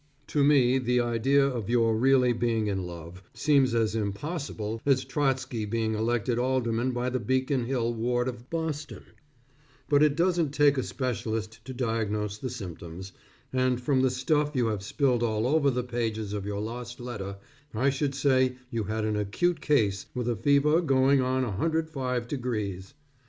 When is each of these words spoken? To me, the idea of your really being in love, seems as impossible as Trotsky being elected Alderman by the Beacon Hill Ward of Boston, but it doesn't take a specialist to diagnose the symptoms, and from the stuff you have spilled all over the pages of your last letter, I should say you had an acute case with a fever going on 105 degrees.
To 0.29 0.43
me, 0.43 0.79
the 0.79 0.99
idea 0.99 1.45
of 1.45 1.69
your 1.69 1.95
really 1.95 2.33
being 2.33 2.65
in 2.65 2.87
love, 2.87 3.21
seems 3.35 3.75
as 3.75 3.93
impossible 3.93 4.81
as 4.83 5.05
Trotsky 5.05 5.63
being 5.65 5.93
elected 5.93 6.39
Alderman 6.39 6.89
by 6.91 7.11
the 7.11 7.19
Beacon 7.19 7.65
Hill 7.65 7.93
Ward 7.93 8.27
of 8.27 8.49
Boston, 8.49 9.03
but 9.89 10.01
it 10.01 10.15
doesn't 10.15 10.55
take 10.55 10.79
a 10.79 10.81
specialist 10.81 11.63
to 11.65 11.71
diagnose 11.75 12.39
the 12.39 12.49
symptoms, 12.49 13.11
and 13.53 13.79
from 13.79 14.01
the 14.01 14.09
stuff 14.09 14.55
you 14.55 14.65
have 14.69 14.81
spilled 14.81 15.21
all 15.21 15.45
over 15.45 15.69
the 15.69 15.83
pages 15.83 16.33
of 16.33 16.47
your 16.47 16.61
last 16.61 16.99
letter, 16.99 17.37
I 17.71 17.91
should 17.91 18.15
say 18.15 18.55
you 18.71 18.85
had 18.85 19.05
an 19.05 19.15
acute 19.15 19.61
case 19.61 20.07
with 20.15 20.27
a 20.27 20.35
fever 20.35 20.81
going 20.81 21.21
on 21.21 21.43
105 21.43 22.27
degrees. 22.27 22.95